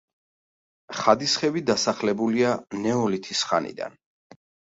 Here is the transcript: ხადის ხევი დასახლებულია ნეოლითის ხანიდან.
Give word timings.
ხადის 0.99 1.35
ხევი 1.41 1.61
დასახლებულია 1.67 2.55
ნეოლითის 2.87 3.45
ხანიდან. 3.51 4.01